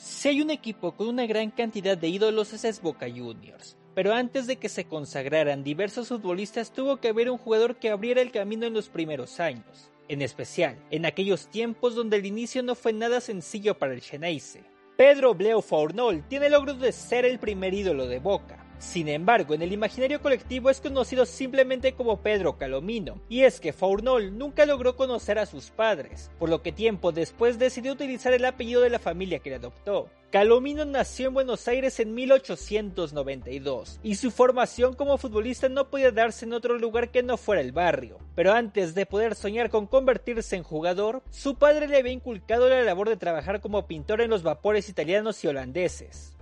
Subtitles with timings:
[0.00, 4.46] Si hay un equipo con una gran cantidad de ídolos es Boca Juniors, pero antes
[4.46, 8.64] de que se consagraran diversos futbolistas tuvo que haber un jugador que abriera el camino
[8.64, 13.20] en los primeros años, en especial en aquellos tiempos donde el inicio no fue nada
[13.20, 14.64] sencillo para el Xeneize.
[14.96, 19.52] Pedro Bleo Fournol tiene el logro de ser el primer ídolo de Boca, sin embargo,
[19.52, 24.64] en el imaginario colectivo es conocido simplemente como Pedro Calomino, y es que Fournol nunca
[24.64, 28.88] logró conocer a sus padres, por lo que tiempo después decidió utilizar el apellido de
[28.88, 30.08] la familia que le adoptó.
[30.30, 36.46] Calomino nació en Buenos Aires en 1892 y su formación como futbolista no podía darse
[36.46, 38.18] en otro lugar que no fuera el barrio.
[38.34, 42.82] Pero antes de poder soñar con convertirse en jugador, su padre le había inculcado la
[42.82, 46.36] labor de trabajar como pintor en los vapores italianos y holandeses.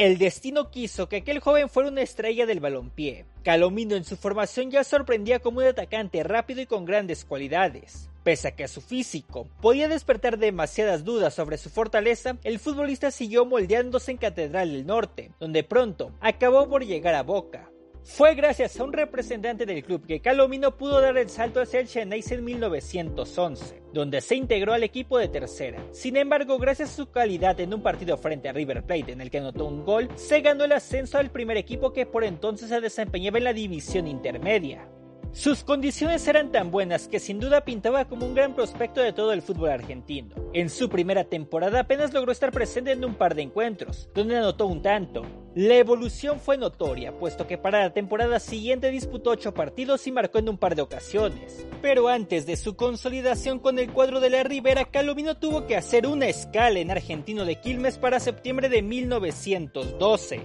[0.00, 3.26] El destino quiso que aquel joven fuera una estrella del balompié.
[3.44, 8.08] Calomino en su formación ya sorprendía como un atacante rápido y con grandes cualidades.
[8.22, 13.44] Pese a que su físico podía despertar demasiadas dudas sobre su fortaleza, el futbolista siguió
[13.44, 17.69] moldeándose en Catedral del Norte, donde pronto acabó por llegar a Boca.
[18.02, 21.86] Fue gracias a un representante del club que Calomino pudo dar el salto hacia el
[21.86, 25.82] Chennai en 1911, donde se integró al equipo de tercera.
[25.92, 29.30] Sin embargo, gracias a su calidad en un partido frente a River Plate en el
[29.30, 32.80] que anotó un gol, se ganó el ascenso al primer equipo que por entonces se
[32.80, 34.88] desempeñaba en la división intermedia.
[35.32, 39.32] Sus condiciones eran tan buenas que sin duda pintaba como un gran prospecto de todo
[39.32, 40.34] el fútbol argentino.
[40.52, 44.66] En su primera temporada apenas logró estar presente en un par de encuentros, donde anotó
[44.66, 45.24] un tanto.
[45.54, 50.38] La evolución fue notoria, puesto que para la temporada siguiente disputó 8 partidos y marcó
[50.38, 51.64] en un par de ocasiones.
[51.80, 56.08] Pero antes de su consolidación con el cuadro de la Ribera, Calomino tuvo que hacer
[56.08, 60.40] una escala en Argentino de Quilmes para septiembre de 1912.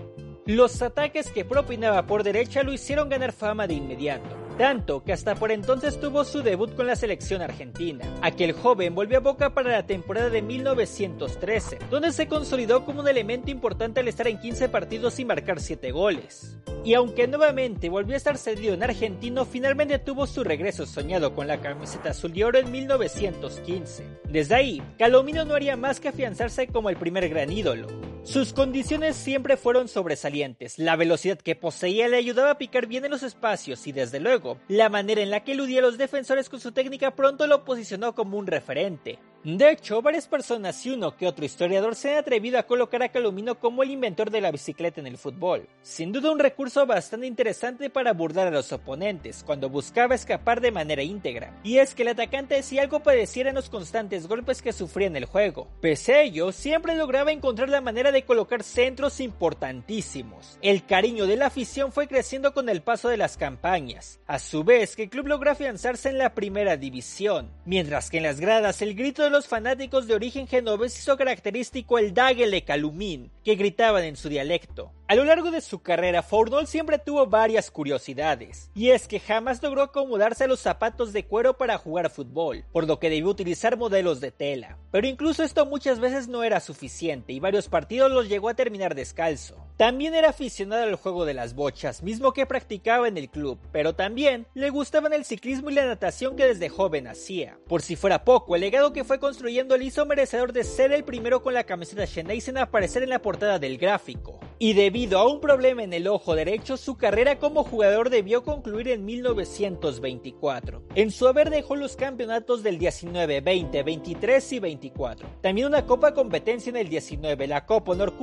[0.45, 5.35] Los ataques que propinaba por derecha lo hicieron ganar fama de inmediato tanto que hasta
[5.35, 8.05] por entonces tuvo su debut con la selección argentina.
[8.21, 13.07] Aquel joven volvió a Boca para la temporada de 1913, donde se consolidó como un
[13.07, 16.57] elemento importante al estar en 15 partidos y marcar 7 goles.
[16.83, 21.47] Y aunque nuevamente volvió a estar cedido en argentino, finalmente tuvo su regreso soñado con
[21.47, 24.05] la camiseta azul y oro en 1915.
[24.29, 28.14] Desde ahí, Calomino no haría más que afianzarse como el primer gran ídolo.
[28.25, 33.11] Sus condiciones siempre fueron sobresalientes, la velocidad que poseía le ayudaba a picar bien en
[33.11, 36.59] los espacios y desde luego, la manera en la que eludía a los defensores con
[36.59, 39.19] su técnica pronto lo posicionó como un referente.
[39.45, 43.09] De hecho, varias personas y uno que otro historiador se han atrevido a colocar a
[43.09, 45.69] Calomino como el inventor de la bicicleta en el fútbol.
[45.83, 50.71] Sin duda un recurso bastante interesante para burlar a los oponentes cuando buscaba escapar de
[50.71, 51.53] manera íntegra.
[51.63, 55.15] Y es que el atacante si algo padeciera en los constantes golpes que sufría en
[55.15, 55.67] el juego.
[55.79, 60.57] Pese a ello, siempre lograba encontrar la manera de colocar centros importantísimos.
[60.63, 64.19] El cariño de la afición fue creciendo con el paso de las campañas.
[64.25, 68.23] A su vez, que el club logró afianzarse en la primera división, mientras que en
[68.23, 73.31] las gradas el grito de los fanáticos de origen genovés hizo característico el Dagele Calumín,
[73.43, 74.93] que gritaban en su dialecto.
[75.09, 79.61] A lo largo de su carrera, Fournol siempre tuvo varias curiosidades, y es que jamás
[79.61, 83.75] logró acomodarse a los zapatos de cuero para jugar fútbol, por lo que debió utilizar
[83.75, 84.77] modelos de tela.
[84.91, 88.95] Pero incluso esto muchas veces no era suficiente, y varios partidos los llegó a terminar
[88.95, 89.64] descalzo.
[89.77, 93.93] También era aficionado al juego de las bochas, mismo que practicaba en el club, pero
[93.93, 97.57] también le gustaban el ciclismo y la natación que desde joven hacía.
[97.67, 101.03] Por si fuera poco, el legado que fue construyendo le hizo merecedor de ser el
[101.03, 104.39] primero con la camiseta Shenzhen en aparecer en la portada del gráfico.
[104.57, 108.87] Y debido a un problema en el ojo derecho, su carrera como jugador debió concluir
[108.87, 110.81] en 1924.
[110.95, 115.27] En su haber dejó los campeonatos del 19, 20, 23 y 24.
[115.41, 118.13] También una copa competencia en el 19, la Copa Honor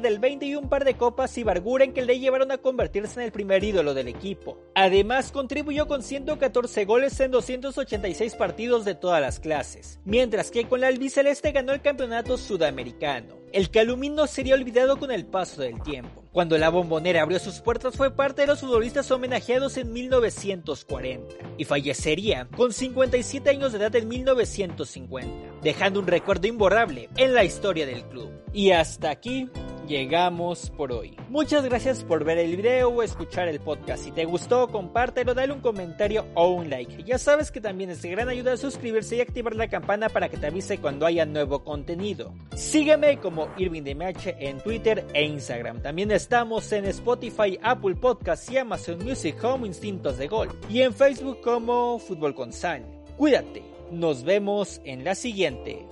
[0.00, 3.26] del 20 y un par de copas y Barguren que le llevaron a convertirse en
[3.26, 4.58] el primer ídolo del equipo.
[4.76, 10.80] Además, contribuyó con 114 goles en 286 partidos de todas las clases, mientras que con
[10.80, 13.39] la albiceleste ganó el campeonato sudamericano.
[13.52, 16.24] El Calumín sería olvidado con el paso del tiempo.
[16.30, 21.64] Cuando la bombonera abrió sus puertas fue parte de los futbolistas homenajeados en 1940 y
[21.64, 25.30] fallecería con 57 años de edad en 1950,
[25.62, 28.30] dejando un recuerdo imborrable en la historia del club.
[28.52, 29.48] Y hasta aquí
[29.90, 31.16] llegamos por hoy.
[31.28, 34.04] Muchas gracias por ver el video o escuchar el podcast.
[34.04, 37.02] Si te gustó, compártelo, dale un comentario o un like.
[37.02, 40.36] Ya sabes que también es de gran ayuda suscribirse y activar la campana para que
[40.36, 42.32] te avise cuando haya nuevo contenido.
[42.54, 45.82] Sígueme como Irving DMH en Twitter e Instagram.
[45.82, 50.50] También estamos en Spotify, Apple Podcasts y Amazon Music Home Instintos de Gol.
[50.70, 52.84] Y en Facebook como Fútbol con San.
[53.16, 53.64] Cuídate.
[53.90, 55.84] Nos vemos en la siguiente.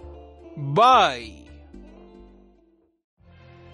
[0.55, 1.38] Bye.